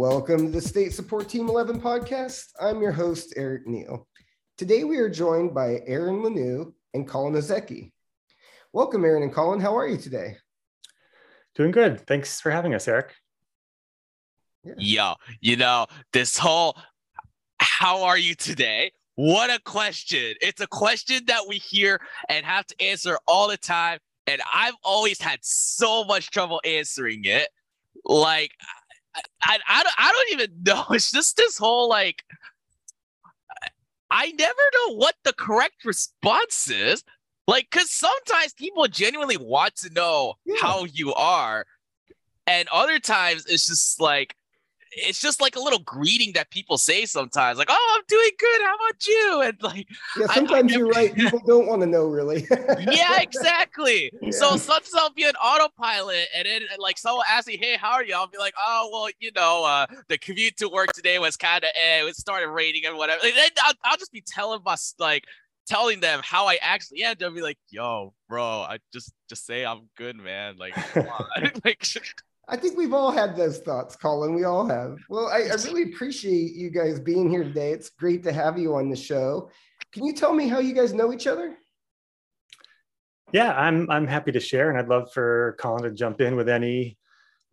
[0.00, 2.52] Welcome to the State Support Team 11 podcast.
[2.58, 4.08] I'm your host, Eric Neal.
[4.56, 7.92] Today we are joined by Aaron Lanou and Colin Ozeki.
[8.72, 9.60] Welcome, Aaron and Colin.
[9.60, 10.38] How are you today?
[11.54, 12.00] Doing good.
[12.06, 13.12] Thanks for having us, Eric.
[14.64, 14.72] Yeah.
[14.78, 16.78] Yo, you know, this whole
[17.58, 18.92] how are you today?
[19.16, 20.32] What a question.
[20.40, 23.98] It's a question that we hear and have to answer all the time.
[24.26, 27.50] And I've always had so much trouble answering it.
[28.06, 28.52] Like,
[29.14, 30.84] I, I, I, don't, I don't even know.
[30.90, 32.24] It's just this whole like,
[34.10, 37.04] I never know what the correct response is.
[37.46, 40.56] Like, because sometimes people genuinely want to know yeah.
[40.60, 41.66] how you are.
[42.46, 44.36] And other times it's just like,
[44.92, 48.60] it's just like a little greeting that people say sometimes, like, "Oh, I'm doing good.
[48.62, 49.86] How about you?" And like,
[50.18, 51.14] yeah, sometimes I, I you're right.
[51.14, 52.46] People don't want to know really.
[52.90, 54.10] yeah, exactly.
[54.20, 54.30] Yeah.
[54.32, 58.04] So sometimes I'll be an autopilot, and then like someone asks me, "Hey, how are
[58.04, 61.36] you?" I'll be like, "Oh, well, you know, uh, the commute to work today was
[61.36, 64.76] kind of, eh, it started raining and whatever." And I'll, I'll just be telling my
[64.98, 65.24] like
[65.66, 67.14] telling them how I actually am.
[67.18, 70.74] They'll be like, "Yo, bro, I just just say I'm good, man." Like,
[71.64, 71.86] like.
[72.50, 74.34] I think we've all had those thoughts, Colin.
[74.34, 74.98] We all have.
[75.08, 77.70] Well, I, I, really appreciate you guys being here today.
[77.70, 79.50] It's great to have you on the show.
[79.92, 81.56] Can you tell me how you guys know each other?
[83.32, 86.48] Yeah, I'm I'm happy to share, and I'd love for Colin to jump in with
[86.48, 86.98] any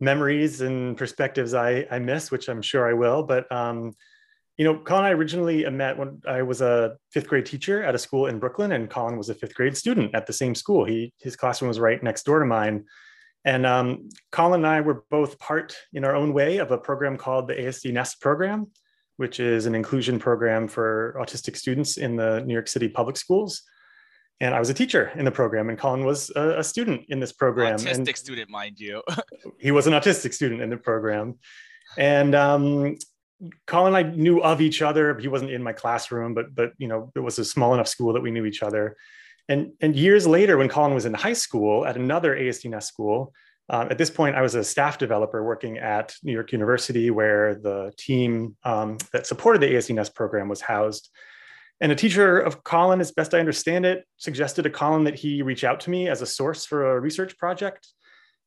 [0.00, 3.22] memories and perspectives I I miss, which I'm sure I will.
[3.22, 3.94] But um,
[4.56, 7.94] you know, Colin and I originally met when I was a fifth grade teacher at
[7.94, 10.84] a school in Brooklyn, and Colin was a fifth grade student at the same school.
[10.84, 12.84] He his classroom was right next door to mine
[13.44, 17.16] and um, Colin and I were both part in our own way of a program
[17.16, 18.68] called the ASD Nest program,
[19.16, 23.62] which is an inclusion program for autistic students in the New York City public schools.
[24.40, 27.18] And I was a teacher in the program, and Colin was a, a student in
[27.18, 27.76] this program.
[27.76, 29.02] Autistic and student, mind you.
[29.58, 31.38] he was an autistic student in the program.
[31.96, 32.96] And um,
[33.66, 35.18] Colin and I knew of each other.
[35.18, 38.12] He wasn't in my classroom, but but you know, it was a small enough school
[38.12, 38.96] that we knew each other.
[39.48, 43.32] And, and years later, when Colin was in high school at another ASD Nest school,
[43.70, 47.54] um, at this point, I was a staff developer working at New York University, where
[47.54, 51.10] the team um, that supported the ASD Nest program was housed.
[51.80, 55.42] And a teacher of Colin, as best I understand it, suggested to Colin that he
[55.42, 57.86] reach out to me as a source for a research project.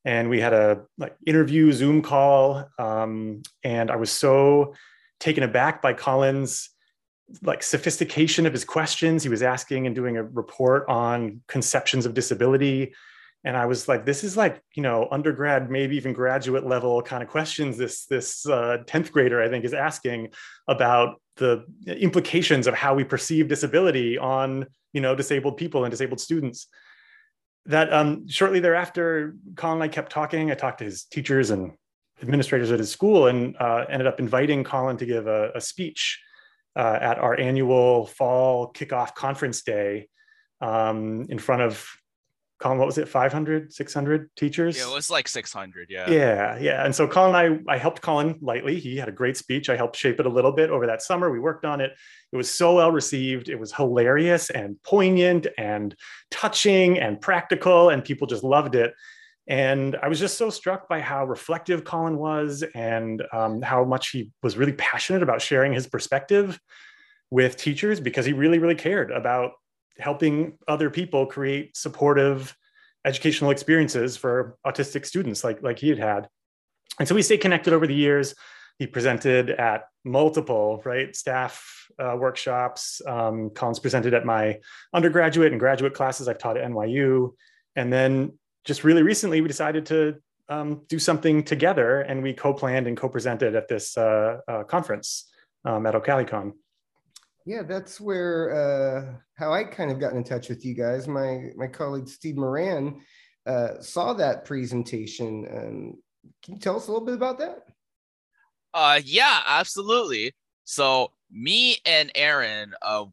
[0.03, 4.73] And we had a like interview Zoom call, um, and I was so
[5.19, 6.70] taken aback by Colin's
[7.41, 9.23] like sophistication of his questions.
[9.23, 12.93] He was asking and doing a report on conceptions of disability.
[13.43, 17.23] And I was like, this is like, you know, undergrad, maybe even graduate level kind
[17.23, 20.29] of questions this, this uh, 10th grader, I think, is asking
[20.67, 26.19] about the implications of how we perceive disability on, you know, disabled people and disabled
[26.19, 26.67] students.
[27.65, 30.51] That um, shortly thereafter, Colin and I kept talking.
[30.51, 31.71] I talked to his teachers and
[32.21, 36.19] administrators at his school and uh, ended up inviting Colin to give a, a speech
[36.75, 40.07] uh, at our annual fall kickoff conference day
[40.61, 41.85] um, in front of
[42.61, 44.77] Colin, what was it, 500, 600 teachers?
[44.77, 45.87] Yeah, it was like 600.
[45.89, 46.09] Yeah.
[46.09, 46.59] Yeah.
[46.59, 46.85] Yeah.
[46.85, 48.79] And so Colin and I, I helped Colin lightly.
[48.79, 49.67] He had a great speech.
[49.67, 51.31] I helped shape it a little bit over that summer.
[51.31, 51.91] We worked on it.
[52.31, 53.49] It was so well received.
[53.49, 55.95] It was hilarious and poignant and
[56.29, 58.93] touching and practical, and people just loved it.
[59.51, 64.11] And I was just so struck by how reflective Colin was and um, how much
[64.11, 66.57] he was really passionate about sharing his perspective
[67.31, 69.51] with teachers because he really, really cared about
[69.99, 72.55] helping other people create supportive
[73.03, 76.29] educational experiences for autistic students like, like he had had.
[76.97, 78.33] And so we stayed connected over the years.
[78.79, 83.01] He presented at multiple right staff uh, workshops.
[83.05, 84.59] Um, Colin's presented at my
[84.93, 87.33] undergraduate and graduate classes I've taught at NYU.
[87.75, 90.15] And then just really recently, we decided to
[90.49, 95.31] um, do something together, and we co-planned and co-presented at this uh, uh, conference
[95.65, 96.53] um, at OcaliCon.
[97.45, 101.07] Yeah, that's where uh, how I kind of got in touch with you guys.
[101.07, 103.01] My my colleague Steve Moran
[103.47, 105.47] uh, saw that presentation.
[105.51, 105.93] Um,
[106.43, 107.63] can you tell us a little bit about that?
[108.73, 110.33] Uh, yeah, absolutely.
[110.65, 113.05] So me and Aaron, uh,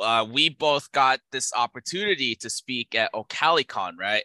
[0.00, 4.24] uh, we both got this opportunity to speak at OcaliCon, right?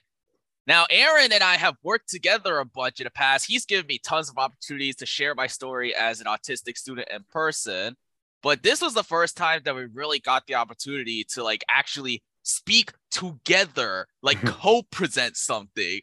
[0.67, 3.47] Now, Aaron and I have worked together a bunch in the past.
[3.47, 7.23] He's given me tons of opportunities to share my story as an autistic student in
[7.31, 7.95] person.
[8.43, 12.21] But this was the first time that we really got the opportunity to like actually
[12.43, 16.01] speak together, like co-present something.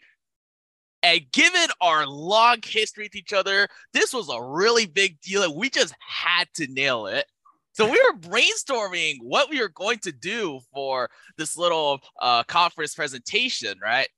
[1.03, 5.43] And given our long history with each other, this was a really big deal.
[5.43, 7.27] And we just had to nail it.
[7.73, 12.95] So we were brainstorming what we were going to do for this little uh, conference
[12.95, 14.09] presentation, right?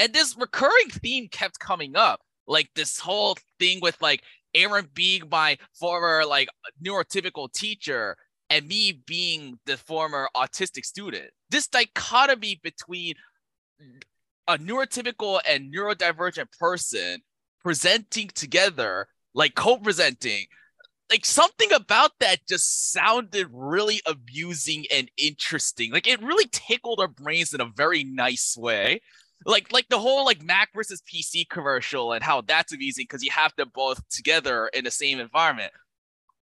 [0.00, 2.22] And this recurring theme kept coming up.
[2.46, 4.22] Like this whole thing with like
[4.54, 6.48] Aaron being my former like
[6.84, 8.16] neurotypical teacher
[8.48, 11.30] and me being the former autistic student.
[11.50, 13.12] This dichotomy between
[14.48, 17.20] a neurotypical and neurodivergent person
[17.62, 20.46] presenting together, like co-presenting,
[21.10, 25.92] like something about that just sounded really amusing and interesting.
[25.92, 29.02] Like it really tickled our brains in a very nice way.
[29.46, 33.30] Like like the whole like Mac versus PC commercial and how that's amazing because you
[33.30, 35.72] have them both together in the same environment.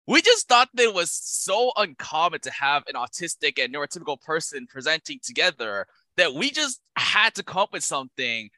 [0.05, 4.67] We just thought that it was so uncommon to have an autistic and neurotypical person
[4.69, 5.87] presenting together
[6.17, 8.49] that we just had to come up with something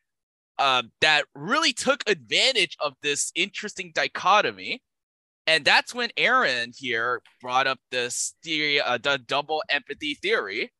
[0.58, 4.82] uh, that really took advantage of this interesting dichotomy
[5.48, 10.72] and that's when Aaron here brought up this theory, uh, the double empathy theory.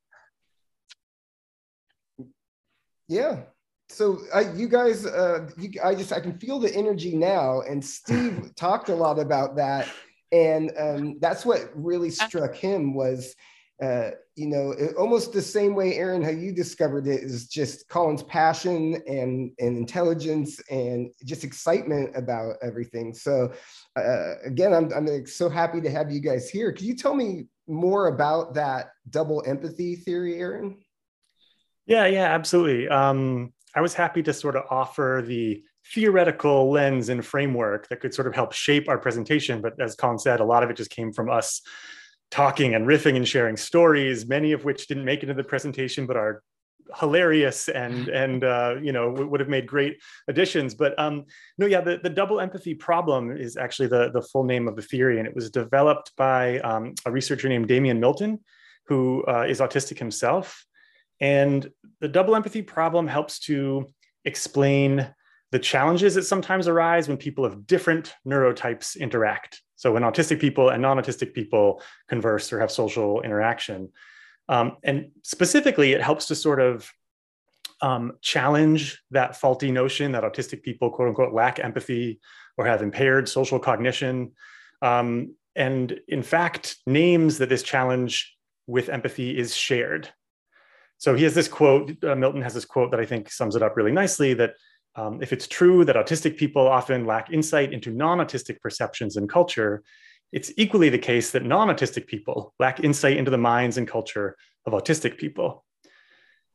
[3.08, 3.42] Yeah.
[3.90, 7.84] So uh, you guys, uh, you, I just I can feel the energy now, and
[7.84, 9.88] Steve talked a lot about that,
[10.32, 13.36] and um, that's what really struck him was
[13.82, 18.24] uh, you know, almost the same way, Aaron, how you discovered it is just Colin's
[18.24, 23.14] passion and, and intelligence and just excitement about everything.
[23.14, 23.54] So,
[23.98, 26.72] uh, again, I'm, I'm so happy to have you guys here.
[26.72, 30.78] Can you tell me more about that double empathy theory, Aaron?
[31.86, 32.88] Yeah, yeah, absolutely.
[32.88, 38.14] Um, I was happy to sort of offer the theoretical lens and framework that could
[38.14, 39.62] sort of help shape our presentation.
[39.62, 41.62] But as Colin said, a lot of it just came from us
[42.32, 46.08] talking and riffing and sharing stories, many of which didn't make it into the presentation,
[46.08, 46.42] but are
[47.00, 49.98] hilarious and and uh, you know would have made great
[50.28, 50.74] additions.
[50.74, 51.26] But um,
[51.58, 54.82] no, yeah, the, the double empathy problem is actually the the full name of the
[54.82, 58.40] theory, and it was developed by um, a researcher named Damian Milton,
[58.88, 60.66] who uh, is autistic himself.
[61.20, 61.70] And
[62.02, 63.94] the double empathy problem helps to
[64.26, 65.08] explain
[65.52, 69.62] the challenges that sometimes arise when people of different neurotypes interact.
[69.76, 73.90] So when autistic people and non-autistic people converse or have social interaction.
[74.50, 76.92] Um, and specifically, it helps to sort of
[77.82, 82.20] um, challenge that faulty notion that autistic people, quote unquote, lack empathy
[82.58, 84.32] or have impaired social cognition.
[84.82, 88.36] Um, and in fact, names that this challenge
[88.68, 90.10] with empathy is shared.
[90.98, 93.64] So he has this quote, uh, Milton has this quote that I think sums it
[93.64, 94.54] up really nicely that
[94.96, 99.30] um, if it's true that autistic people often lack insight into non autistic perceptions and
[99.30, 99.84] culture,
[100.32, 104.38] it's equally the case that non autistic people lack insight into the minds and culture
[104.66, 105.66] of autistic people.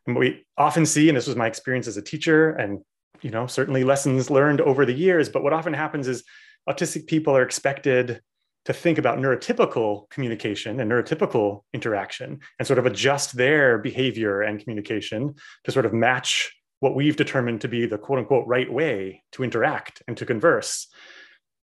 [0.06, 2.80] And what we often see, and this was my experience as a teacher, and
[3.20, 6.24] you know, certainly lessons learned over the years, but what often happens is
[6.68, 8.22] autistic people are expected
[8.66, 14.60] to think about neurotypical communication and neurotypical interaction and sort of adjust their behavior and
[14.60, 15.34] communication
[15.64, 19.44] to sort of match what we've determined to be the quote unquote right way to
[19.44, 20.88] interact and to converse.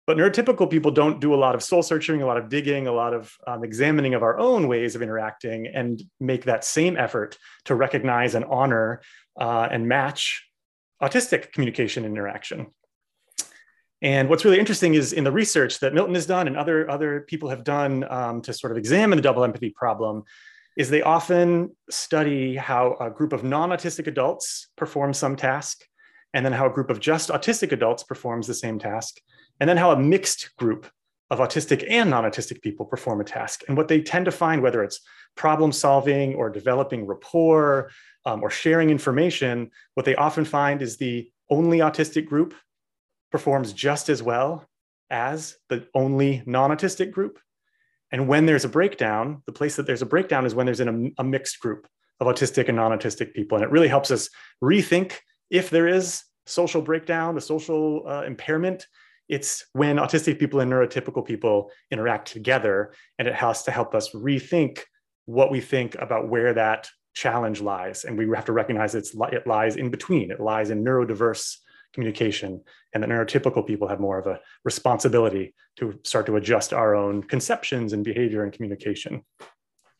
[0.06, 2.92] But neurotypical people don't do a lot of soul searching, a lot of digging, a
[2.92, 7.36] lot of um, examining of our own ways of interacting and make that same effort
[7.64, 9.02] to recognize and honor
[9.40, 10.48] uh, and match
[11.02, 12.68] autistic communication and interaction.
[14.02, 17.22] And what's really interesting is in the research that Milton has done and other, other
[17.22, 20.24] people have done um, to sort of examine the double empathy problem,
[20.76, 25.84] is they often study how a group of non-autistic adults perform some task,
[26.34, 29.18] and then how a group of just autistic adults performs the same task,
[29.58, 30.86] and then how a mixed group
[31.30, 33.62] of autistic and non-autistic people perform a task.
[33.66, 35.00] And what they tend to find, whether it's
[35.34, 37.90] problem solving or developing rapport
[38.26, 42.54] um, or sharing information, what they often find is the only autistic group
[43.30, 44.66] performs just as well
[45.10, 47.38] as the only non-autistic group.
[48.12, 51.12] And when there's a breakdown, the place that there's a breakdown is when there's in
[51.18, 51.86] a, mixed group
[52.20, 53.56] of autistic and non-autistic people.
[53.56, 54.28] And it really helps us
[54.62, 55.14] rethink
[55.50, 58.86] if there is social breakdown, a social uh, impairment,
[59.28, 62.92] it's when autistic people and neurotypical people interact together.
[63.18, 64.80] And it has to help us rethink
[65.24, 68.04] what we think about where that challenge lies.
[68.04, 70.30] And we have to recognize it's, it lies in between.
[70.30, 71.56] It lies in neurodiverse
[71.96, 72.60] communication
[72.92, 77.22] and that neurotypical people have more of a responsibility to start to adjust our own
[77.22, 79.22] conceptions and behavior and communication.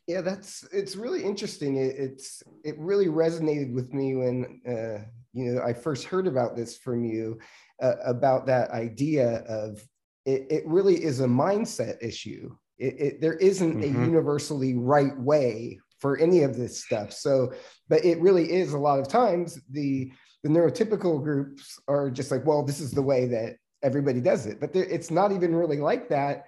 [0.05, 1.77] Yeah that's it's really interesting.
[1.77, 6.55] It, it's it really resonated with me when uh, you know i first heard about
[6.55, 7.39] this from you
[7.81, 9.83] uh, about that idea of
[10.25, 12.55] it, it really is a mindset issue.
[12.77, 14.01] It, it there isn't mm-hmm.
[14.01, 17.11] a universally right way for any of this stuff.
[17.11, 17.51] So
[17.89, 20.11] but it really is a lot of times the
[20.47, 24.61] the neurotypical groups are just like, well, this is the way that everybody does it.
[24.61, 26.45] But it's not even really like that.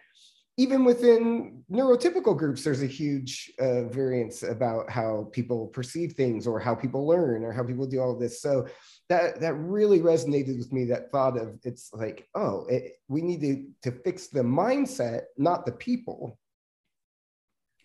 [0.60, 6.60] even within neurotypical groups, there's a huge uh, variance about how people perceive things or
[6.60, 8.42] how people learn or how people do all of this.
[8.42, 8.68] So
[9.08, 10.84] that that really resonated with me.
[10.84, 15.66] That thought of it's like, oh, it, we need to to fix the mindset, not
[15.66, 16.38] the people.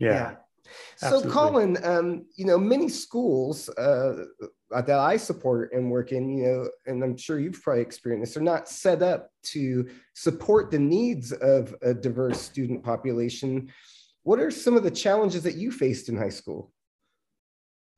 [0.00, 0.11] Yeah.
[0.11, 0.35] yeah.
[0.97, 4.25] So, Colin, um, you know, many schools uh,
[4.71, 8.37] that I support and work in, you know, and I'm sure you've probably experienced this,
[8.37, 13.73] are not set up to support the needs of a diverse student population.
[14.23, 16.73] What are some of the challenges that you faced in high school?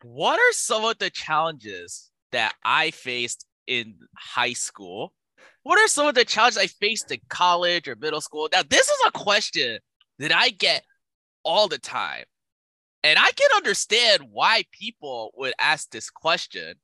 [0.02, 5.12] What are some of the challenges that I faced in high school?
[5.62, 8.48] What are some of the challenges I faced in college or middle school?
[8.52, 9.78] Now, this is a question
[10.18, 10.84] that I get
[11.44, 12.24] all the time.
[13.06, 16.74] And I can understand why people would ask this question.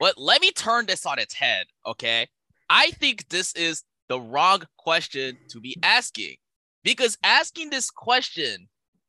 [0.00, 2.28] But let me turn this on its head, okay?
[2.70, 6.36] I think this is the wrong question to be asking
[6.82, 8.68] because asking this question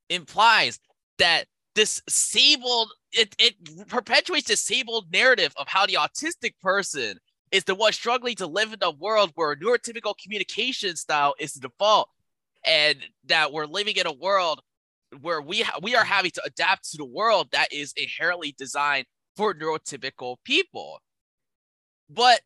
[0.10, 0.78] implies
[1.20, 7.18] that this disabled it, it perpetuates disabled narrative of how the autistic person
[7.54, 11.62] is the one struggling to live in a world where neurotypical communication style is the
[11.62, 12.10] default
[12.66, 14.60] and that we're living in a world
[15.22, 19.06] where we ha- we are having to adapt to the world that is inherently designed
[19.36, 21.00] for neurotypical people.
[22.10, 22.42] But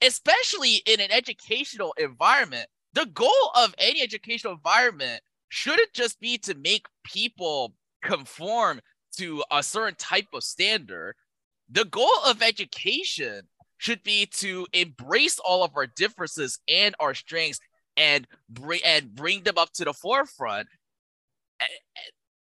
[0.00, 6.54] especially in an educational environment, the goal of any educational environment shouldn't just be to
[6.54, 8.80] make people conform
[9.16, 11.14] to a certain type of standard.
[11.70, 13.42] The goal of education
[13.78, 17.60] should be to embrace all of our differences and our strengths
[17.96, 20.68] and bring and bring them up to the forefront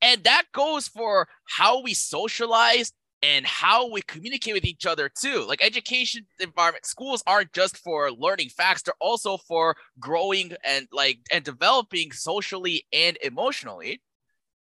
[0.00, 2.92] and that goes for how we socialize
[3.22, 5.44] and how we communicate with each other too.
[5.46, 11.20] Like education environment, schools aren't just for learning facts, they're also for growing and like
[11.30, 14.02] and developing socially and emotionally.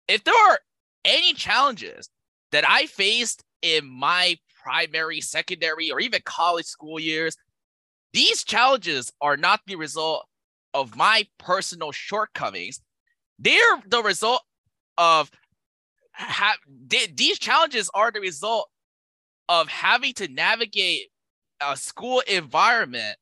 [0.08, 0.60] If there are
[1.04, 2.10] any challenges
[2.52, 7.36] that I faced in my primary, secondary, or even college school years,
[8.14, 10.26] these challenges are not the result
[10.74, 12.80] of my personal shortcomings.
[13.40, 14.42] They're the result
[14.98, 15.30] of
[16.12, 16.58] have
[17.14, 18.70] these challenges are the result
[19.50, 21.10] of having to navigate
[21.62, 23.18] a school environment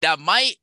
[0.00, 0.56] that might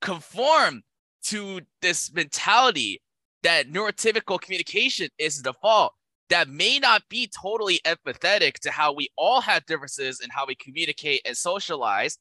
[0.00, 0.82] conform
[1.24, 3.00] to this mentality
[3.42, 5.92] that neurotypical communication is the default
[6.30, 10.54] that may not be totally empathetic to how we all have differences in how we
[10.54, 12.18] communicate and socialize.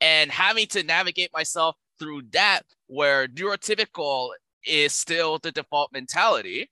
[0.00, 4.30] And having to navigate myself through that where neurotypical
[4.64, 6.68] is still the default mentality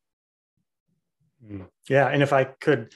[1.45, 1.67] Mm.
[1.89, 2.09] Yeah.
[2.09, 2.93] And if I could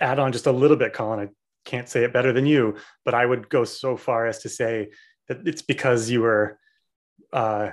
[0.00, 1.30] add on just a little bit, Colin, I
[1.64, 4.90] can't say it better than you, but I would go so far as to say
[5.28, 6.58] that it's because you were
[7.32, 7.70] uh,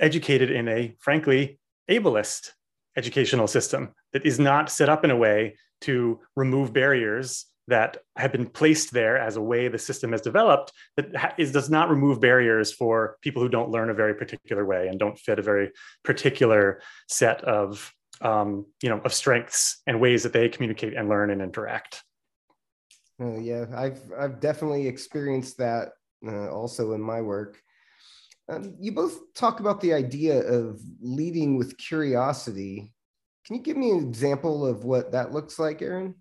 [0.00, 1.58] educated in a, frankly,
[1.90, 2.50] ableist
[2.96, 8.32] educational system that is not set up in a way to remove barriers that have
[8.32, 12.20] been placed there as a way the system has developed that is, does not remove
[12.20, 15.70] barriers for people who don't learn a very particular way and don't fit a very
[16.02, 21.30] particular set of um, you know, of strengths and ways that they communicate and learn
[21.30, 22.02] and interact.
[23.20, 25.90] Oh, yeah, I've I've definitely experienced that
[26.26, 27.60] uh, also in my work.
[28.48, 32.92] Um, you both talk about the idea of leading with curiosity.
[33.46, 36.16] Can you give me an example of what that looks like, Aaron?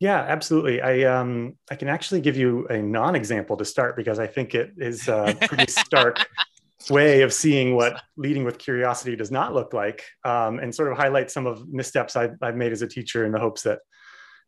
[0.00, 0.80] Yeah, absolutely.
[0.80, 4.72] I um I can actually give you a non-example to start because I think it
[4.76, 6.28] is a pretty stark
[6.90, 10.96] way of seeing what leading with curiosity does not look like um, and sort of
[10.96, 13.80] highlight some of missteps I've, I've, made as a teacher in the hopes that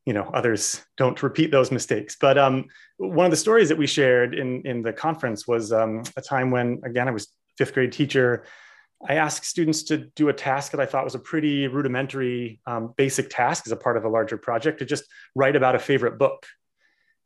[0.07, 2.67] you know others don't repeat those mistakes but um,
[2.99, 6.53] one of the stories that we shared in, in the conference was um, a time
[6.53, 7.29] when again i was
[7.59, 8.45] fifth grade teacher
[9.09, 12.93] i asked students to do a task that i thought was a pretty rudimentary um,
[12.97, 15.05] basic task as a part of a larger project to just
[15.35, 16.47] write about a favorite book.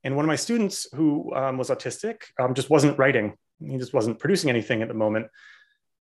[0.03, 3.35] And one of my students who um, was autistic um, just wasn't writing.
[3.65, 5.29] He just wasn't producing anything at the moment.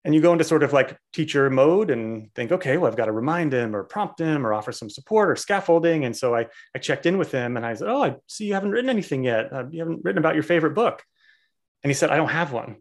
[0.04, 3.06] And you go into sort of like teacher mode and think okay well i've got
[3.06, 6.04] to remind him or prompt him or offer some support or scaffolding.
[6.04, 8.54] And so i, I checked in with him and i said oh i see you
[8.54, 9.50] haven't written anything yet.
[9.52, 11.02] Uh, you haven't written about your favorite book.
[11.82, 12.76] And he said i don't have one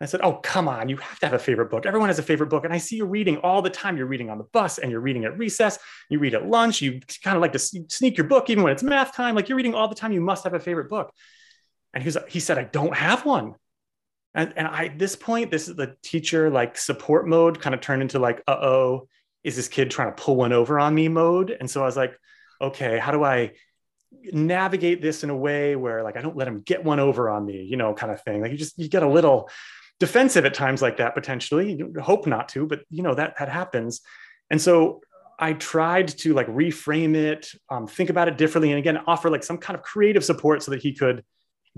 [0.00, 1.86] I said, Oh, come on, you have to have a favorite book.
[1.86, 2.64] Everyone has a favorite book.
[2.64, 3.96] And I see you reading all the time.
[3.96, 5.78] You're reading on the bus and you're reading at recess.
[6.10, 6.82] You read at lunch.
[6.82, 9.34] You kind of like to sneak your book even when it's math time.
[9.34, 10.12] Like you're reading all the time.
[10.12, 11.12] You must have a favorite book.
[11.94, 13.54] And he, was, he said, I don't have one.
[14.34, 17.80] And, and I, at this point, this is the teacher like support mode kind of
[17.80, 19.08] turned into like, uh oh,
[19.44, 21.56] is this kid trying to pull one over on me mode?
[21.58, 22.14] And so I was like,
[22.60, 23.52] okay, how do I
[24.32, 27.46] navigate this in a way where like I don't let him get one over on
[27.46, 28.42] me, you know, kind of thing.
[28.42, 29.48] Like you just you get a little
[29.98, 31.82] defensive at times like that potentially.
[32.00, 34.00] Hope not to, but you know that that happens.
[34.50, 35.00] And so
[35.38, 39.44] I tried to like reframe it, um, think about it differently, and again offer like
[39.44, 41.24] some kind of creative support so that he could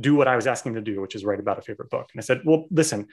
[0.00, 2.08] do what I was asking him to do, which is write about a favorite book.
[2.12, 3.08] And I said, well, listen,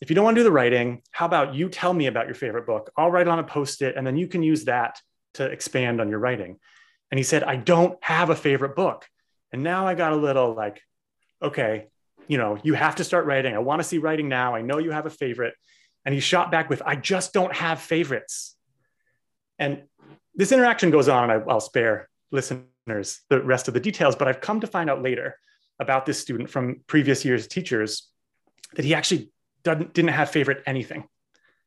[0.00, 2.34] if you don't want to do the writing, how about you tell me about your
[2.34, 2.90] favorite book?
[2.96, 5.00] I'll write on a post it, and then you can use that
[5.34, 6.58] to expand on your writing.
[7.10, 9.06] And he said, I don't have a favorite book.
[9.52, 10.80] And now I got a little like,
[11.42, 11.88] okay,
[12.28, 13.54] you know, you have to start writing.
[13.54, 14.54] I want to see writing now.
[14.54, 15.54] I know you have a favorite.
[16.04, 18.56] And he shot back with, I just don't have favorites.
[19.58, 19.82] And
[20.34, 24.40] this interaction goes on, and I'll spare listeners the rest of the details, but I've
[24.40, 25.36] come to find out later
[25.78, 28.08] about this student from previous years' teachers
[28.74, 29.30] that he actually
[29.62, 31.04] didn't have favorite anything.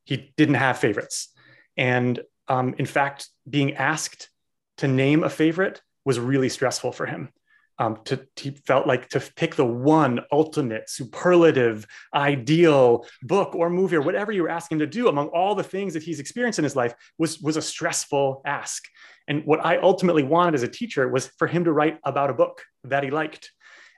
[0.03, 1.29] He didn't have favorites.
[1.77, 4.29] And um, in fact, being asked
[4.77, 7.29] to name a favorite was really stressful for him.
[7.77, 13.97] Um, to, he felt like to pick the one ultimate superlative ideal book or movie
[13.97, 16.63] or whatever you were asking to do among all the things that he's experienced in
[16.63, 18.85] his life was was a stressful ask.
[19.27, 22.33] And what i ultimately wanted as a teacher was for him to write about a
[22.33, 23.51] book that he liked.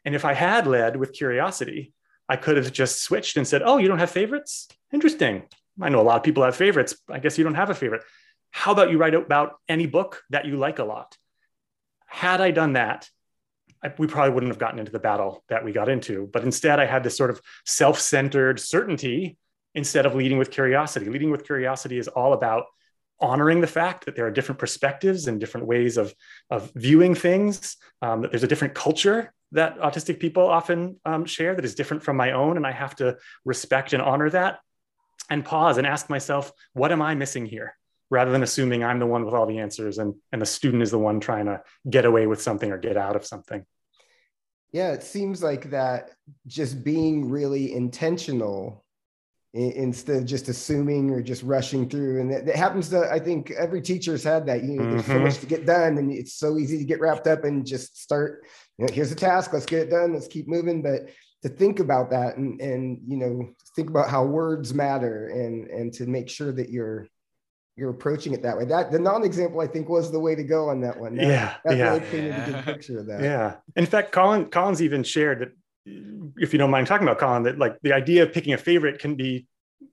[0.05, 1.93] And if i had led with curiosity
[2.27, 4.67] i could have just switched and said oh you don't have favorites?
[4.91, 5.43] Interesting.
[5.79, 6.97] I know a lot of people have favorites.
[7.07, 8.01] I guess you don't have a favorite.
[8.49, 11.15] How about you write about any book that you like a lot?
[12.07, 13.07] Had i done that
[13.97, 16.29] we probably wouldn't have gotten into the battle that we got into.
[16.31, 19.37] But instead, I had this sort of self centered certainty
[19.75, 21.07] instead of leading with curiosity.
[21.07, 22.65] Leading with curiosity is all about
[23.19, 26.13] honoring the fact that there are different perspectives and different ways of,
[26.49, 31.55] of viewing things, um, that there's a different culture that autistic people often um, share
[31.55, 32.57] that is different from my own.
[32.57, 34.59] And I have to respect and honor that
[35.29, 37.75] and pause and ask myself, what am I missing here?
[38.09, 40.91] rather than assuming I'm the one with all the answers and, and the student is
[40.91, 43.65] the one trying to get away with something or get out of something.
[44.71, 46.11] Yeah, it seems like that
[46.45, 48.83] just being really intentional
[49.53, 52.21] instead of just assuming or just rushing through.
[52.21, 54.91] And that, happens to, I think every teacher's had that, you know, mm-hmm.
[54.91, 55.23] there's so mm-hmm.
[55.23, 58.45] much to get done and it's so easy to get wrapped up and just start,
[58.77, 60.81] you know, here's a task, let's get it done, let's keep moving.
[60.81, 61.09] But
[61.43, 65.93] to think about that and, and, you know, think about how words matter and, and
[65.93, 67.07] to make sure that you're,
[67.77, 68.65] you're approaching it that way.
[68.65, 71.15] That the non-example, I think, was the way to go on that one.
[71.15, 71.89] That, yeah, that yeah.
[71.89, 72.43] really painted yeah.
[72.43, 73.21] a good picture of that.
[73.21, 73.55] Yeah.
[73.75, 75.49] In fact, Colin Collins even shared that,
[76.37, 78.99] if you don't mind talking about Colin, that like the idea of picking a favorite
[78.99, 79.45] can be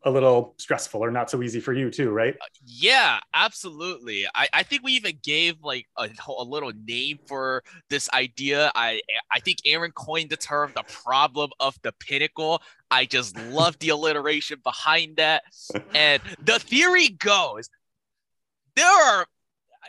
[0.07, 2.37] a little stressful or not so easy for you too, right?
[2.65, 4.27] Yeah, absolutely.
[4.35, 8.73] I, I think we even gave like a, a little name for this idea.
[8.75, 12.63] I I think Aaron coined the term the problem of the pinnacle.
[12.95, 15.43] I just love the alliteration behind that.
[15.97, 17.69] And the theory goes
[18.77, 19.27] there are,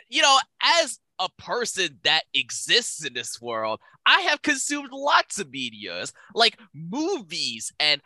[0.09, 0.39] you know,
[0.81, 6.57] as a person that exists in this world, I have consumed lots of medias like
[6.73, 8.01] movies and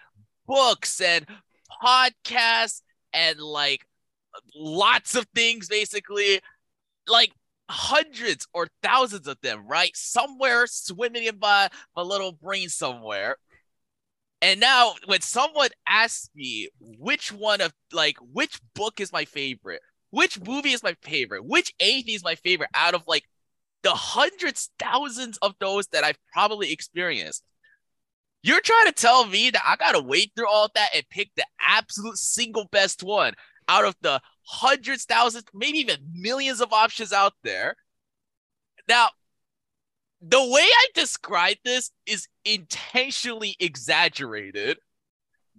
[0.46, 1.26] books and
[1.82, 2.82] podcasts
[3.14, 3.86] and like
[4.54, 6.42] lots of things basically
[7.08, 7.32] like
[7.70, 13.38] hundreds or thousands of them right somewhere swimming in my, my little brain somewhere
[14.41, 19.82] and now when someone asks me which one of like which book is my favorite
[20.12, 23.23] which movie is my favorite which anything is my favorite out of like
[23.84, 27.43] the hundreds thousands of those that i've probably experienced
[28.41, 31.45] you're trying to tell me that I gotta wait through all that and pick the
[31.60, 33.34] absolute single best one
[33.67, 37.75] out of the hundreds, thousands, maybe even millions of options out there.
[38.88, 39.10] Now,
[40.21, 44.77] the way I describe this is intentionally exaggerated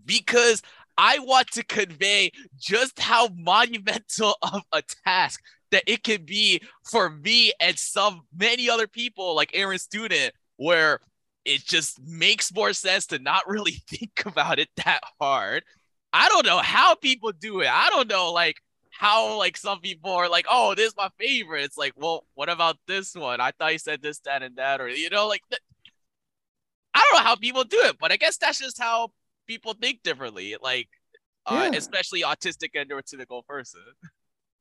[0.05, 0.63] because
[0.99, 7.09] I want to convey just how monumental of a task that it can be for
[7.11, 11.01] me and some many other people like Aaron Student, where
[11.45, 15.65] it just makes more sense to not really think about it that hard.
[16.13, 17.69] I don't know how people do it.
[17.69, 18.57] I don't know like
[19.01, 21.65] how like some people are like, oh, this is my favorite.
[21.65, 23.41] It's like, well, what about this one?
[23.41, 25.63] I thought you said this, that, and that, or you know, like th-
[26.93, 29.09] I don't know how people do it, but I guess that's just how
[29.47, 30.55] people think differently.
[30.61, 30.91] Like,
[31.47, 31.79] uh, yeah.
[31.79, 33.81] especially autistic and neurotypical person.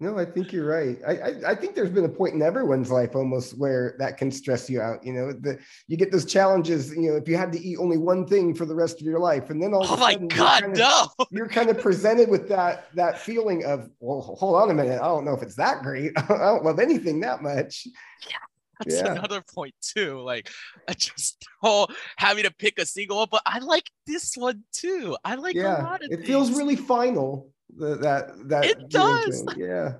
[0.01, 0.97] No, I think you're right.
[1.05, 4.31] I, I, I think there's been a point in everyone's life almost where that can
[4.31, 5.05] stress you out.
[5.05, 6.95] You know, the you get those challenges.
[6.95, 9.19] You know, if you had to eat only one thing for the rest of your
[9.19, 11.25] life, and then all oh my sudden, god, you're kind, of, no!
[11.31, 15.05] you're kind of presented with that that feeling of, well, hold on a minute, I
[15.05, 16.13] don't know if it's that great.
[16.17, 17.85] I don't love anything that much.
[18.29, 18.37] Yeah.
[18.79, 19.11] That's yeah.
[19.11, 20.21] another point too.
[20.21, 20.49] Like,
[20.87, 25.17] I just oh, having to pick a single one, but I like this one too.
[25.25, 26.09] I like yeah, a lot of.
[26.09, 26.27] It things.
[26.27, 29.45] feels really final that that it does.
[29.57, 29.93] yeah.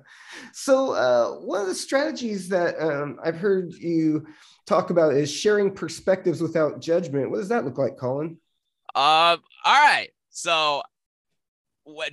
[0.52, 4.26] So uh, one of the strategies that um, i've heard you
[4.66, 7.30] talk about is sharing perspectives without judgment.
[7.30, 8.38] What does that look like colin?
[8.94, 10.08] Um all right.
[10.30, 10.82] So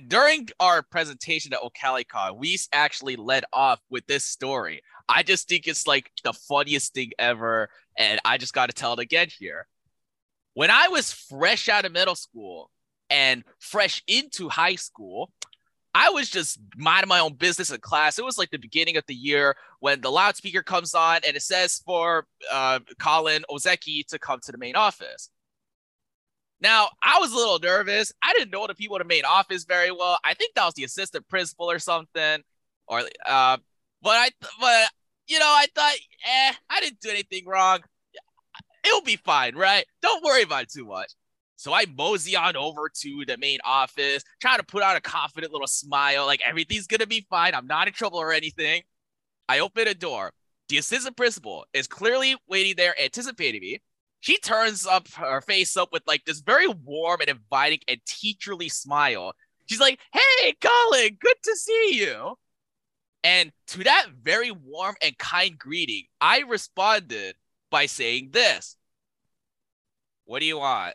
[0.06, 4.82] during our presentation at OcaliCon, we actually led off with this story.
[5.08, 8.94] I just think it's like the funniest thing ever, and I just got to tell
[8.94, 9.66] it again here.
[10.54, 12.70] When I was fresh out of middle school
[13.08, 15.30] and fresh into high school,
[15.94, 18.18] I was just minding my own business in class.
[18.18, 21.42] It was like the beginning of the year when the loudspeaker comes on and it
[21.42, 25.30] says for uh, Colin Ozeki to come to the main office.
[26.60, 28.12] Now, I was a little nervous.
[28.22, 30.18] I didn't know the people in the main office very well.
[30.24, 32.42] I think that was the assistant principal or something.
[32.86, 33.58] Or uh,
[34.02, 34.88] but I but
[35.28, 35.94] you know, I thought,
[36.26, 37.80] eh, I didn't do anything wrong.
[38.84, 39.84] It'll be fine, right?
[40.02, 41.12] Don't worry about it too much.
[41.58, 45.52] So I mosey on over to the main office, trying to put on a confident
[45.52, 47.54] little smile, like everything's gonna be fine.
[47.54, 48.82] I'm not in trouble or anything.
[49.48, 50.32] I open a door.
[50.68, 53.80] The assistant principal is clearly waiting there, anticipating me
[54.20, 58.70] she turns up her face up with like this very warm and inviting and teacherly
[58.70, 59.32] smile.
[59.66, 62.34] She's like, Hey, Colin, good to see you.
[63.24, 67.36] And to that very warm and kind greeting, I responded
[67.70, 68.76] by saying this
[70.24, 70.94] What do you want?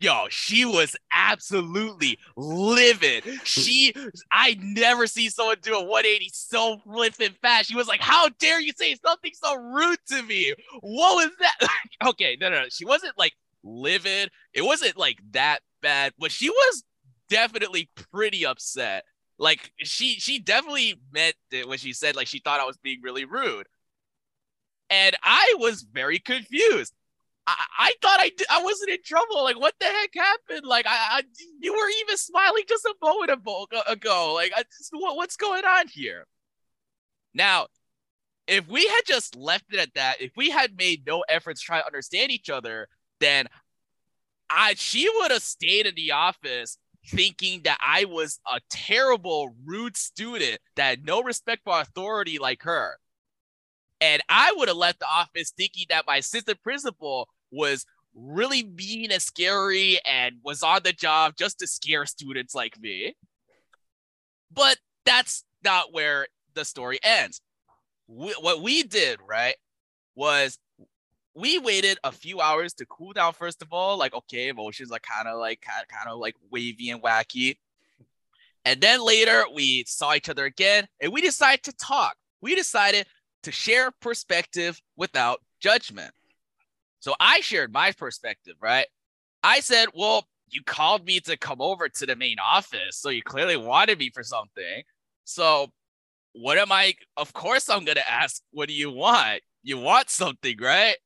[0.00, 3.24] Yo, she was absolutely livid.
[3.44, 3.94] She,
[4.32, 7.68] I never see someone do a 180 so flippin' fast.
[7.68, 10.54] She was like, "How dare you say something so rude to me?
[10.80, 11.68] What was that?"
[12.06, 12.68] okay, no, no, no.
[12.68, 14.30] She wasn't like livid.
[14.52, 16.84] It wasn't like that bad, but she was
[17.28, 19.04] definitely pretty upset.
[19.38, 23.00] Like she, she definitely meant it when she said like she thought I was being
[23.02, 23.66] really rude.
[24.90, 26.92] And I was very confused.
[27.46, 29.42] I, I thought I, I wasn't in trouble.
[29.44, 30.66] Like, what the heck happened?
[30.66, 31.22] Like, I, I
[31.60, 33.30] you were even smiling just a moment
[33.88, 34.34] ago.
[34.34, 36.26] Like, I just, what, what's going on here?
[37.34, 37.66] Now,
[38.46, 41.66] if we had just left it at that, if we had made no efforts to
[41.66, 42.88] try to understand each other,
[43.20, 43.46] then
[44.50, 49.96] I she would have stayed in the office thinking that I was a terrible, rude
[49.96, 52.98] student that had no respect for authority like her.
[54.04, 59.10] And I would have left the office thinking that my assistant principal was really mean
[59.10, 63.16] and scary and was on the job just to scare students like me.
[64.52, 67.40] But that's not where the story ends.
[68.06, 69.54] We, what we did, right,
[70.14, 70.58] was
[71.34, 75.00] we waited a few hours to cool down first of all like okay emotions are
[75.00, 77.56] kind of like kind of like wavy and wacky
[78.64, 83.04] and then later we saw each other again and we decided to talk we decided
[83.44, 86.12] to share perspective without judgment
[87.04, 88.86] so I shared my perspective, right?
[89.42, 92.96] I said, well, you called me to come over to the main office.
[92.96, 94.82] So you clearly wanted me for something.
[95.24, 95.66] So
[96.32, 96.94] what am I?
[97.18, 99.42] Of course, I'm going to ask, what do you want?
[99.62, 100.96] You want something, right?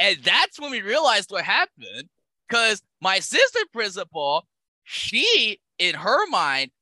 [0.00, 2.08] And that's when we realized what happened
[2.48, 4.44] because my sister principal,
[4.82, 6.72] she, in her mind,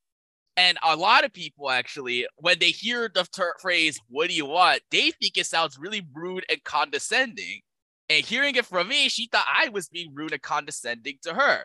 [0.59, 4.45] and a lot of people actually, when they hear the ter- phrase, what do you
[4.45, 4.81] want?
[4.91, 7.61] They think it sounds really rude and condescending.
[8.11, 11.65] And hearing it from me, she thought I was being rude and condescending to her.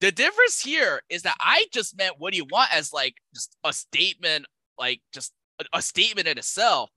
[0.00, 3.56] The difference here is that I just meant what do you want as like just
[3.62, 4.46] a statement,
[4.76, 6.90] like just a, a statement in itself.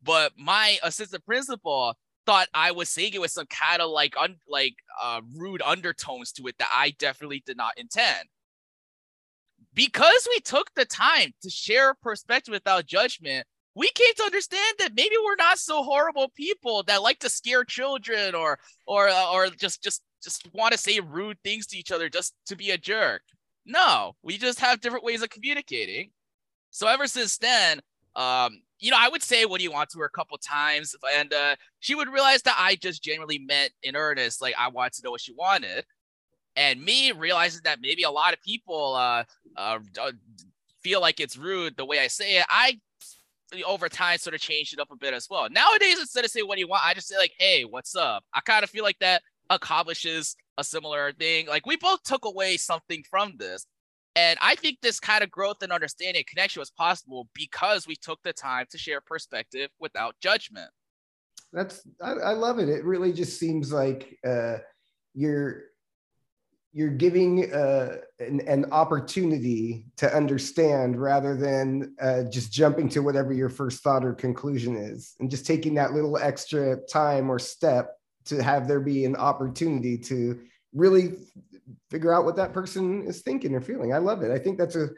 [0.00, 1.94] But my assistant principal
[2.26, 6.30] thought I was saying it with some kind of like un, like uh, rude undertones
[6.32, 8.28] to it that I definitely did not intend
[9.74, 14.94] because we took the time to share perspective without judgment, we came to understand that
[14.94, 19.48] maybe we're not so horrible people that like to scare children or or uh, or
[19.48, 22.78] just just just want to say rude things to each other just to be a
[22.78, 23.22] jerk.
[23.64, 26.10] No, we just have different ways of communicating.
[26.70, 27.80] So ever since then,
[28.16, 30.94] um, you know, I would say what do you want to her a couple times,
[31.14, 34.94] and uh, she would realize that I just genuinely meant in earnest, like I wanted
[34.94, 35.84] to know what she wanted
[36.60, 39.24] and me realizing that maybe a lot of people uh,
[39.56, 39.78] uh,
[40.82, 42.78] feel like it's rude the way I say it, I
[43.66, 45.48] over time sort of changed it up a bit as well.
[45.50, 48.24] Nowadays, instead of saying what do you want, I just say like, hey, what's up?
[48.34, 51.48] I kind of feel like that accomplishes a similar thing.
[51.48, 53.64] Like we both took away something from this.
[54.14, 57.96] And I think this kind of growth and understanding and connection was possible because we
[57.96, 60.68] took the time to share perspective without judgment.
[61.54, 62.68] That's I, I love it.
[62.68, 64.58] It really just seems like uh,
[65.14, 65.69] you're
[66.72, 73.32] you're giving uh, an, an, opportunity to understand rather than uh, just jumping to whatever
[73.32, 75.14] your first thought or conclusion is.
[75.18, 79.98] And just taking that little extra time or step to have there be an opportunity
[79.98, 80.40] to
[80.72, 81.14] really
[81.90, 83.92] figure out what that person is thinking or feeling.
[83.92, 84.30] I love it.
[84.30, 84.88] I think that's a,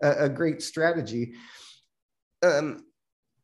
[0.00, 1.34] a, great strategy.
[2.42, 2.84] Um,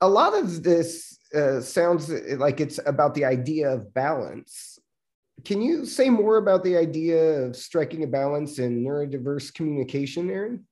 [0.00, 4.73] a lot of this uh, sounds like it's about the idea of balance.
[5.44, 10.66] Can you say more about the idea of striking a balance in neurodiverse communication, Aaron?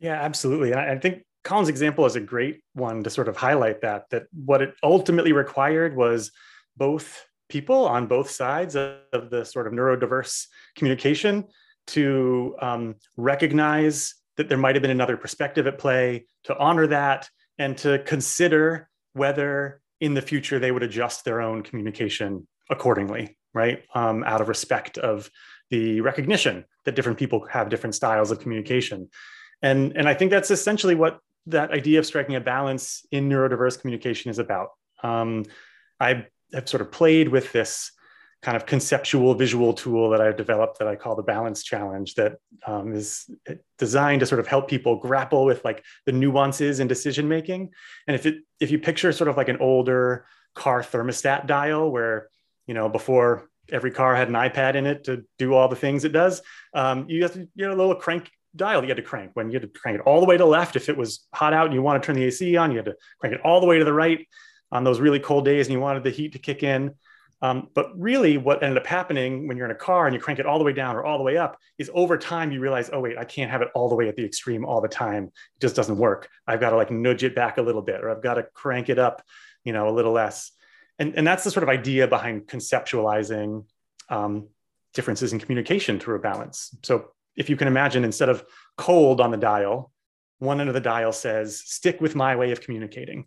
[0.00, 0.74] Yeah, absolutely.
[0.74, 4.60] I think Colin's example is a great one to sort of highlight that, that what
[4.60, 6.32] it ultimately required was
[6.76, 11.44] both people on both sides of, the sort of neurodiverse communication
[11.86, 17.28] to um, recognize that there might have been another perspective at play, to honor that,
[17.58, 23.84] and to consider whether in the future they would adjust their own communication accordingly, right?
[23.94, 25.30] Um, out of respect of
[25.70, 29.08] the recognition that different people have different styles of communication.
[29.62, 33.80] And, and I think that's essentially what that idea of striking a balance in neurodiverse
[33.80, 34.70] communication is about.
[35.02, 35.44] Um,
[36.00, 37.92] I have sort of played with this
[38.42, 42.36] kind of conceptual visual tool that I've developed that I call the balance challenge that
[42.66, 43.30] um, is
[43.78, 47.70] designed to sort of help people grapple with like the nuances in decision making.
[48.06, 52.28] And if it if you picture sort of like an older car thermostat dial where
[52.66, 56.04] you know before every car had an iPad in it to do all the things
[56.04, 56.42] it does,
[56.74, 59.54] um, you have to you a little crank dial you had to crank when you
[59.54, 61.66] had to crank it all the way to the left if it was hot out
[61.66, 63.66] and you want to turn the AC on you had to crank it all the
[63.66, 64.28] way to the right
[64.70, 66.94] on those really cold days and you wanted the heat to kick in
[67.44, 70.38] um, but really, what ended up happening when you're in a car and you crank
[70.38, 72.88] it all the way down or all the way up is over time you realize,
[72.90, 75.24] oh wait, I can't have it all the way at the extreme all the time.
[75.24, 76.30] It just doesn't work.
[76.46, 78.88] I've got to like nudge it back a little bit, or I've got to crank
[78.88, 79.22] it up,
[79.62, 80.52] you know, a little less.
[80.98, 83.64] And and that's the sort of idea behind conceptualizing
[84.08, 84.48] um,
[84.92, 86.76] differences in communication through a balance.
[86.82, 88.44] So if you can imagine, instead of
[88.76, 89.92] cold on the dial,
[90.38, 93.26] one end of the dial says, stick with my way of communicating.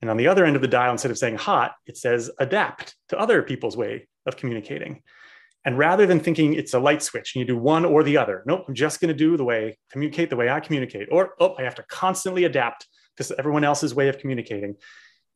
[0.00, 2.96] And on the other end of the dial, instead of saying hot, it says adapt
[3.10, 5.02] to other people's way of communicating.
[5.64, 8.42] And rather than thinking it's a light switch and you do one or the other,
[8.46, 11.54] nope, I'm just going to do the way, communicate the way I communicate, or oh,
[11.56, 14.74] I have to constantly adapt to everyone else's way of communicating.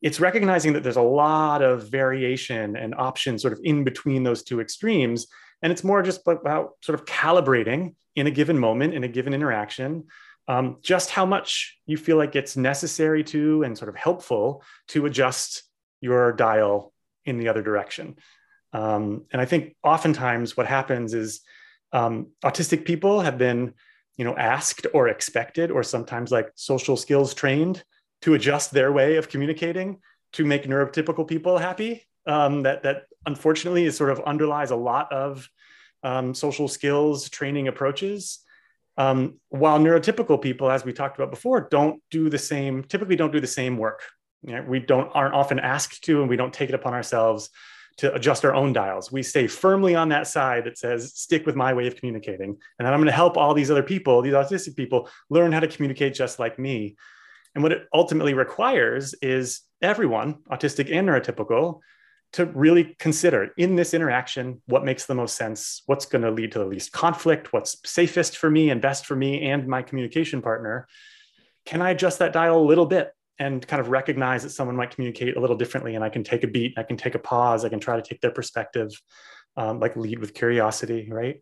[0.01, 4.43] It's recognizing that there's a lot of variation and options sort of in between those
[4.43, 5.27] two extremes.
[5.61, 9.33] And it's more just about sort of calibrating in a given moment, in a given
[9.33, 10.05] interaction,
[10.47, 15.05] um, just how much you feel like it's necessary to and sort of helpful to
[15.05, 15.63] adjust
[15.99, 16.93] your dial
[17.25, 18.15] in the other direction.
[18.73, 21.41] Um, and I think oftentimes what happens is
[21.91, 23.73] um, autistic people have been,
[24.15, 27.83] you know, asked or expected, or sometimes like social skills trained
[28.21, 29.99] to adjust their way of communicating
[30.33, 32.03] to make neurotypical people happy.
[32.25, 35.47] Um, that that unfortunately is sort of underlies a lot of
[36.03, 38.39] um, social skills training approaches.
[38.97, 43.31] Um, while neurotypical people, as we talked about before, don't do the same, typically don't
[43.31, 44.01] do the same work.
[44.43, 47.49] You know, we don't aren't often asked to, and we don't take it upon ourselves
[47.97, 49.11] to adjust our own dials.
[49.11, 52.49] We stay firmly on that side that says, stick with my way of communicating.
[52.49, 55.59] And then I'm going to help all these other people, these autistic people, learn how
[55.59, 56.95] to communicate just like me.
[57.57, 61.79] And what it ultimately requires is everyone, autistic and neurotypical,
[62.33, 66.51] to really consider in this interaction what makes the most sense, what's going to lead
[66.51, 70.39] to the least conflict, what's safest for me and best for me and my communication
[70.39, 70.87] partner.
[71.65, 74.91] Can I adjust that dial a little bit and kind of recognize that someone might
[74.91, 77.65] communicate a little differently and I can take a beat, I can take a pause,
[77.65, 78.91] I can try to take their perspective,
[79.55, 81.41] um, like lead with curiosity, right?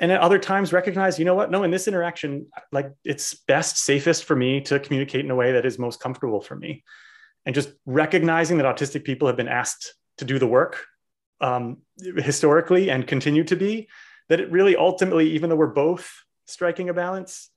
[0.00, 1.50] And at other times recognize, you know what?
[1.50, 5.52] No, in this interaction, like it's best, safest for me to communicate in a way
[5.52, 6.82] that is most comfortable for me.
[7.46, 10.84] And just recognizing that autistic people have been asked to do the work
[11.40, 11.78] um,
[12.16, 13.88] historically and continue to be,
[14.28, 16.10] that it really ultimately, even though we're both
[16.46, 17.50] striking a balance,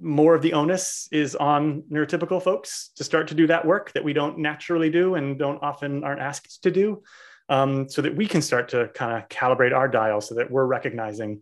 [0.00, 4.02] more of the onus is on neurotypical folks to start to do that work that
[4.02, 7.02] we don't naturally do and don't often aren't asked to do
[7.48, 10.64] um, so that we can start to kind of calibrate our dial so that we're
[10.64, 11.40] recognizing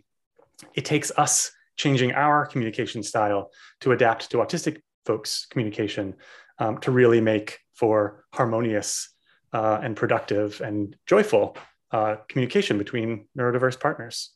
[0.74, 6.14] it takes us changing our communication style to adapt to autistic folks communication
[6.58, 9.12] um, to really make for harmonious
[9.52, 11.56] uh, and productive and joyful
[11.92, 14.30] uh, communication between neurodiverse partners.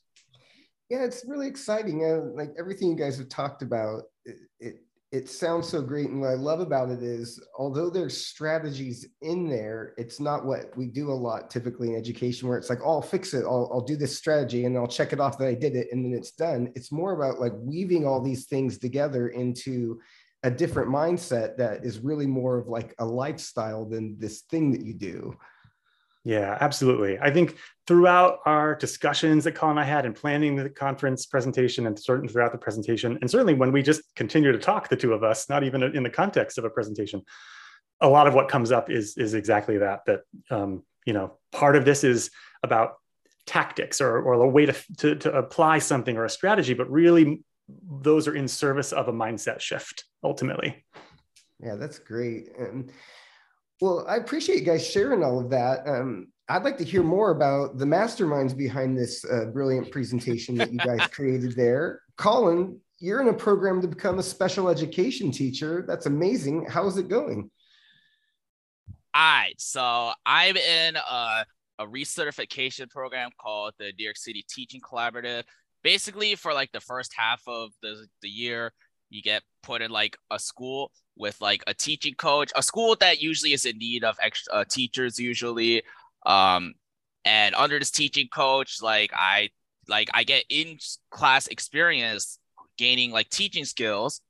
[0.89, 2.03] Yeah, it's really exciting.
[2.03, 4.75] Uh, like everything you guys have talked about, it, it,
[5.11, 6.09] it sounds so great.
[6.09, 10.75] And what I love about it is, although there's strategies in there, it's not what
[10.75, 13.45] we do a lot typically in education, where it's like, oh, I'll fix it.
[13.45, 16.03] I'll, I'll do this strategy and I'll check it off that I did it and
[16.03, 16.71] then it's done.
[16.75, 19.99] It's more about like weaving all these things together into
[20.43, 24.85] a different mindset that is really more of like a lifestyle than this thing that
[24.85, 25.35] you do.
[26.25, 27.19] Yeah, absolutely.
[27.19, 31.85] I think throughout our discussions that Colin and I had in planning the conference presentation
[31.85, 35.13] and certain throughout the presentation, and certainly when we just continue to talk, the two
[35.13, 37.21] of us, not even in the context of a presentation,
[38.01, 39.99] a lot of what comes up is is exactly that.
[40.07, 42.31] That um, you know, part of this is
[42.63, 42.95] about
[43.45, 47.43] tactics or or a way to, to to apply something or a strategy, but really
[47.87, 50.83] those are in service of a mindset shift ultimately.
[51.59, 52.49] Yeah, that's great.
[52.57, 52.91] And
[53.81, 55.87] well, I appreciate you guys sharing all of that.
[55.87, 60.71] Um, I'd like to hear more about the masterminds behind this uh, brilliant presentation that
[60.71, 62.01] you guys created there.
[62.17, 65.83] Colin, you're in a program to become a special education teacher.
[65.87, 66.65] That's amazing.
[66.65, 67.49] How is it going?
[69.13, 71.45] All right, so I'm in a,
[71.79, 75.43] a recertification program called the New York City Teaching Collaborative.
[75.83, 78.73] Basically, for like the first half of the, the year,
[79.09, 83.21] you get put in like a school with like a teaching coach, a school that
[83.21, 85.83] usually is in need of extra uh, teachers usually.
[86.25, 86.73] Um,
[87.23, 89.49] and under this teaching coach, like I
[89.87, 90.77] like I get in
[91.09, 92.39] class experience,
[92.77, 94.21] gaining like teaching skills,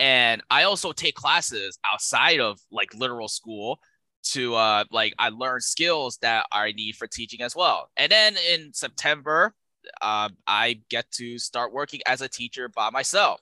[0.00, 3.80] and I also take classes outside of like literal school
[4.24, 7.90] to uh like I learn skills that I need for teaching as well.
[7.96, 9.54] And then in September,
[10.00, 13.40] uh, I get to start working as a teacher by myself.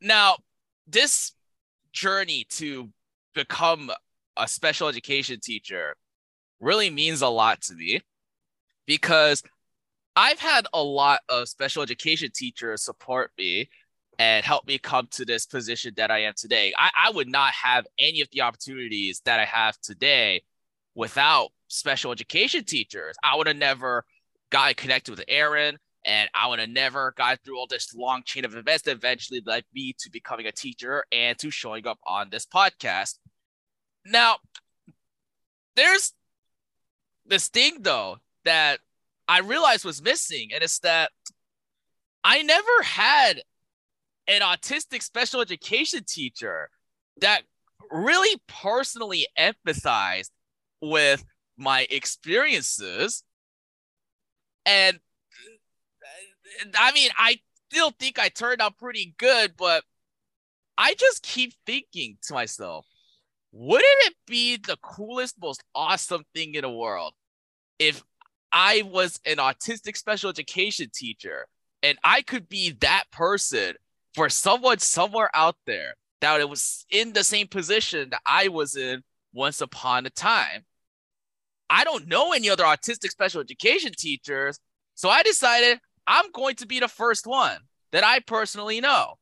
[0.00, 0.36] Now,
[0.86, 1.32] this
[1.96, 2.90] journey to
[3.34, 3.90] become
[4.36, 5.96] a special education teacher
[6.60, 8.00] really means a lot to me
[8.86, 9.42] because
[10.14, 13.68] I've had a lot of special education teachers support me
[14.18, 16.72] and help me come to this position that I am today.
[16.76, 20.42] I, I would not have any of the opportunities that I have today
[20.94, 23.16] without special education teachers.
[23.22, 24.04] I would have never
[24.50, 28.44] got connected with Aaron and I would have never got through all this long chain
[28.44, 32.30] of events that eventually led me to becoming a teacher and to showing up on
[32.30, 33.18] this podcast.
[34.06, 34.36] Now,
[35.74, 36.12] there's
[37.26, 38.78] this thing though that
[39.28, 41.10] I realized was missing, and it's that
[42.22, 43.42] I never had
[44.28, 46.70] an autistic special education teacher
[47.20, 47.42] that
[47.90, 50.30] really personally empathized
[50.80, 51.24] with
[51.56, 53.24] my experiences.
[54.64, 54.98] And
[56.78, 57.38] I mean, I
[57.70, 59.82] still think I turned out pretty good, but
[60.78, 62.86] I just keep thinking to myself,
[63.52, 67.14] wouldn't it be the coolest, most awesome thing in the world
[67.78, 68.02] if
[68.52, 71.46] I was an autistic special education teacher
[71.82, 73.74] and I could be that person
[74.14, 78.76] for someone somewhere out there that it was in the same position that I was
[78.76, 80.64] in once upon a time.
[81.68, 84.58] I don't know any other autistic special education teachers,
[84.94, 87.58] so I decided I'm going to be the first one
[87.92, 89.14] that I personally know.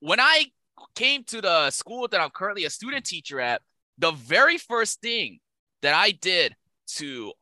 [0.00, 0.46] When I
[0.94, 3.62] came to the school that I'm currently a student teacher at,
[3.98, 5.40] the very first thing
[5.82, 6.54] that I did
[6.96, 7.32] to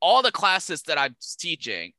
[0.00, 1.92] all the classes that I'm teaching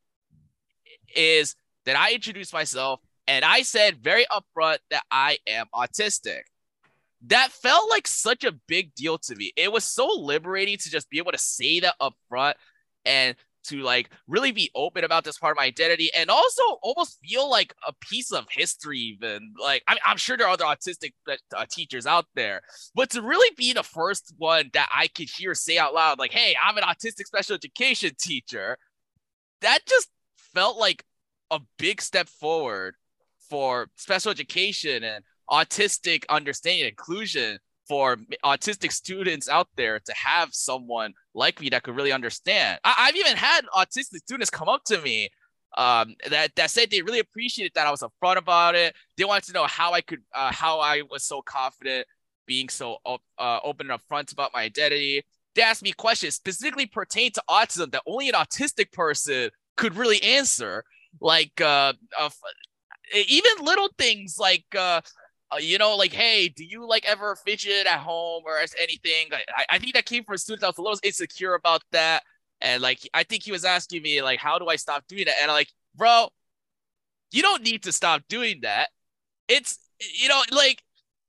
[1.15, 1.55] is
[1.85, 6.41] that I introduced myself and I said very upfront that I am autistic.
[7.27, 9.51] That felt like such a big deal to me.
[9.55, 12.53] It was so liberating to just be able to say that upfront
[13.05, 13.35] and
[13.67, 17.49] to like really be open about this part of my identity and also almost feel
[17.49, 21.65] like a piece of history even like I am sure there are other autistic uh,
[21.69, 22.61] teachers out there
[22.93, 26.31] but to really be the first one that i could hear say out loud like
[26.31, 28.77] hey i'm an autistic special education teacher
[29.61, 30.09] that just
[30.53, 31.03] felt like
[31.51, 32.95] a big step forward
[33.49, 40.49] for special education and autistic understanding and inclusion for autistic students out there to have
[40.53, 42.79] someone like me that could really understand.
[42.83, 45.29] I- have even had autistic students come up to me
[45.77, 48.95] um, that that said they really appreciated that I was upfront about it.
[49.17, 52.07] They wanted to know how I could, uh, how I was so confident
[52.47, 55.23] being so uh, open and upfront about my identity.
[55.55, 60.21] They asked me questions specifically pertain to autism that only an autistic person could really
[60.23, 60.83] answer,
[61.19, 62.29] like uh, uh
[63.13, 64.65] even little things like
[65.51, 69.29] uh, you know, like, hey, do you like ever fidget at home or as anything?
[69.33, 72.23] I, I think that came from a student that was a little insecure about that.
[72.61, 75.35] And like, I think he was asking me, like, how do I stop doing that?
[75.41, 76.29] And I'm like, bro,
[77.31, 78.89] you don't need to stop doing that.
[79.47, 79.77] It's,
[80.19, 80.81] you know, like,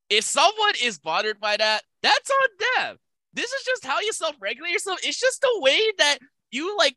[0.08, 2.98] if someone is bothered by that, that's on them.
[3.34, 5.00] This is just how you self regulate yourself.
[5.02, 6.18] It's just the way that
[6.50, 6.96] you like,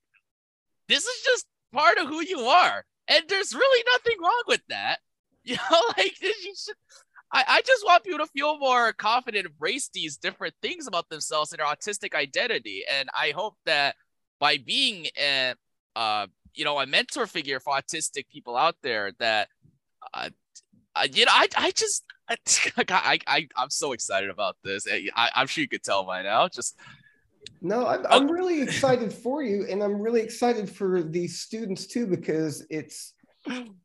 [0.87, 2.85] this is just part of who you are.
[3.07, 4.99] And there's really nothing wrong with that.
[5.45, 6.75] You know, like you should
[7.31, 11.51] I, I just want people to feel more confident, embrace these different things about themselves
[11.51, 12.83] and their autistic identity.
[12.91, 13.95] And I hope that
[14.39, 15.53] by being a,
[15.95, 19.49] uh, you know, a mentor figure for autistic people out there, that,
[20.13, 20.29] uh,
[20.95, 22.37] uh you know, I, I just, I,
[22.89, 24.87] I, I, I'm so excited about this.
[24.89, 26.47] I, I'm sure you could tell by now.
[26.47, 26.79] Just
[27.61, 32.07] no, I'm, I'm really excited for you, and I'm really excited for these students too
[32.07, 33.13] because it's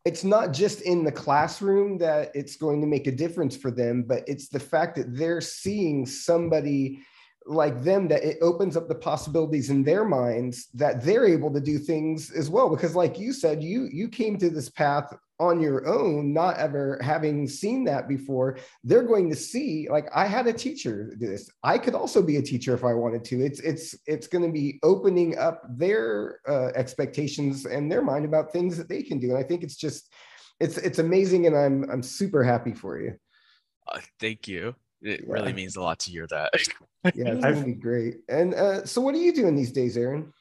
[0.04, 4.04] it's not just in the classroom that it's going to make a difference for them,
[4.06, 7.00] but it's the fact that they're seeing somebody
[7.46, 11.60] like them that it opens up the possibilities in their minds that they're able to
[11.60, 12.70] do things as well.
[12.70, 16.98] Because like you said you you came to this path on your own, not ever
[17.02, 21.50] having seen that before, they're going to see like I had a teacher do this.
[21.62, 23.44] I could also be a teacher if I wanted to.
[23.44, 28.52] It's it's it's going to be opening up their uh, expectations and their mind about
[28.52, 29.30] things that they can do.
[29.30, 30.12] And I think it's just
[30.60, 33.14] it's it's amazing, and I'm I'm super happy for you.
[33.88, 34.74] Uh, thank you.
[35.02, 35.32] It yeah.
[35.32, 36.52] really means a lot to hear that.
[37.04, 38.18] yeah, it's gonna be great.
[38.28, 40.32] And uh, so, what are you doing these days, Aaron?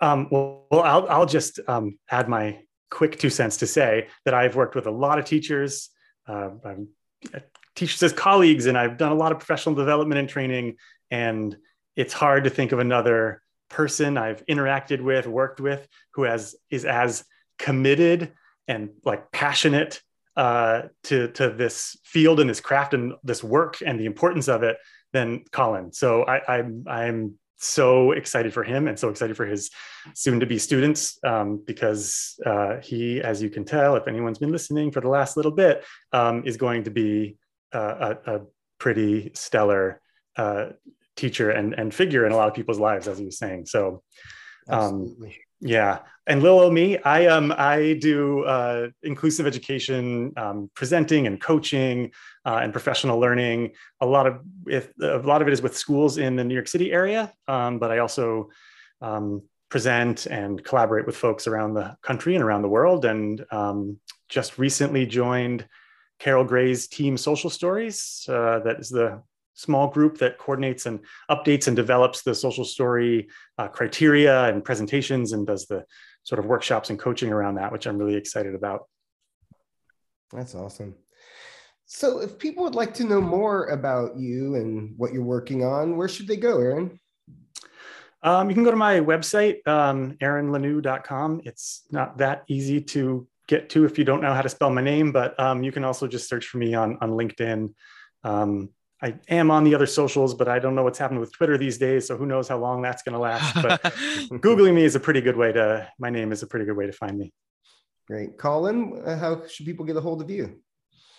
[0.00, 2.58] Um, well, well, I'll I'll just um, add my
[2.90, 5.90] quick two cents to say that I've worked with a lot of teachers,
[6.28, 6.50] uh,
[7.74, 10.76] teachers as colleagues, and I've done a lot of professional development and training.
[11.10, 11.56] And
[11.94, 16.84] it's hard to think of another person I've interacted with, worked with, who has is
[16.84, 17.24] as
[17.58, 18.32] committed
[18.68, 20.00] and like passionate
[20.36, 24.62] uh, to to this field and this craft and this work and the importance of
[24.62, 24.76] it
[25.12, 25.92] than Colin.
[25.92, 29.70] So I, I'm I'm so excited for him and so excited for his
[30.14, 34.52] soon to be students um, because uh, he, as you can tell, if anyone's been
[34.52, 37.36] listening for the last little bit, um, is going to be
[37.74, 38.40] uh, a, a,
[38.78, 40.02] pretty stellar
[40.36, 40.66] uh,
[41.16, 43.64] teacher and, and figure in a lot of people's lives, as he was saying.
[43.64, 44.02] So,
[44.68, 45.16] um,
[45.60, 52.12] yeah, and little me, I um I do uh, inclusive education, um, presenting and coaching
[52.44, 53.72] uh, and professional learning.
[54.00, 56.68] A lot of if a lot of it is with schools in the New York
[56.68, 58.50] City area, um, but I also
[59.00, 63.04] um, present and collaborate with folks around the country and around the world.
[63.04, 63.98] And um,
[64.28, 65.66] just recently joined
[66.18, 68.26] Carol Gray's team Social Stories.
[68.28, 69.22] Uh, that is the
[69.56, 71.00] small group that coordinates and
[71.30, 73.28] updates and develops the social story
[73.58, 75.84] uh, criteria and presentations and does the
[76.22, 78.82] sort of workshops and coaching around that, which I'm really excited about.
[80.32, 80.94] That's awesome.
[81.86, 85.96] So, if people would like to know more about you and what you're working on,
[85.96, 86.98] where should they go, Aaron?
[88.22, 91.42] Um, you can go to my website, um, aaronlanou.com.
[91.44, 94.82] It's not that easy to get to if you don't know how to spell my
[94.82, 97.72] name, but um, you can also just search for me on, on LinkedIn.
[98.24, 98.70] Um,
[99.02, 101.76] I am on the other socials, but I don't know what's happened with Twitter these
[101.76, 102.06] days.
[102.06, 103.54] So who knows how long that's going to last.
[103.54, 103.82] But
[104.40, 106.86] Googling me is a pretty good way to, my name is a pretty good way
[106.86, 107.32] to find me.
[108.06, 108.38] Great.
[108.38, 110.60] Colin, uh, how should people get a hold of you?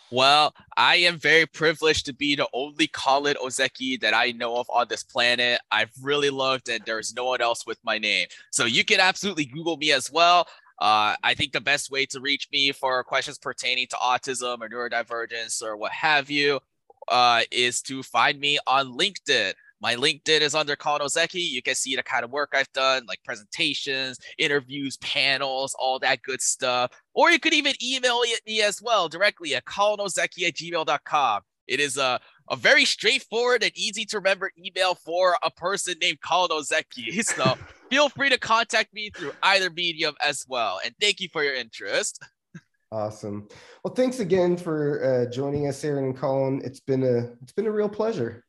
[0.09, 4.67] Well, I am very privileged to be the only Colin Ozeki that I know of
[4.69, 5.59] on this planet.
[5.69, 8.27] I've really loved and there's no one else with my name.
[8.51, 10.47] So you can absolutely Google me as well.
[10.79, 14.69] Uh, I think the best way to reach me for questions pertaining to autism or
[14.69, 16.61] neurodivergence or what have you
[17.09, 19.53] uh, is to find me on LinkedIn.
[19.79, 21.35] My LinkedIn is under Colin Ozeki.
[21.35, 26.23] You can see the kind of work I've done, like presentations, interviews, panels, all that
[26.23, 26.91] good stuff.
[27.13, 31.41] Or you could even email me as well directly at colinozeki at gmail.com.
[31.67, 36.21] It is a, a very straightforward and easy to remember email for a person named
[36.21, 37.25] Colin Ozeki.
[37.37, 37.57] So
[37.89, 40.79] feel free to contact me through either medium as well.
[40.83, 42.23] And thank you for your interest.
[42.91, 43.47] Awesome.
[43.83, 46.61] Well, thanks again for uh, joining us, Aaron and Colin.
[46.63, 48.45] It's been a it's been a real pleasure.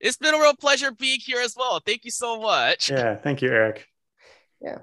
[0.00, 1.80] It's been a real pleasure being here as well.
[1.84, 2.90] Thank you so much.
[2.90, 3.86] Yeah, thank you, Eric.
[4.60, 4.78] Yeah.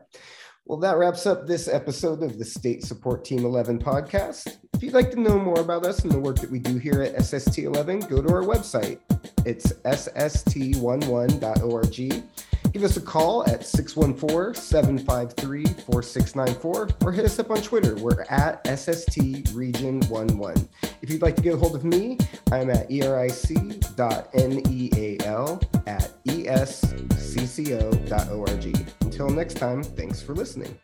[0.66, 4.58] Well, that wraps up this episode of the State Support Team 11 podcast.
[4.76, 7.02] If you'd like to know more about us and the work that we do here
[7.02, 9.00] at SST 11, go to our website.
[9.46, 12.24] It's sst11.org.
[12.72, 17.96] Give us a call at 614 753 4694 or hit us up on Twitter.
[17.96, 20.70] We're at SST Region 11.
[21.02, 22.18] If you'd like to get a hold of me,
[22.52, 24.30] I'm at eric.neal
[25.88, 26.60] at escco.org.
[29.02, 30.78] Until next time, thanks for listening.